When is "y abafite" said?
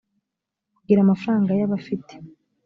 1.59-2.13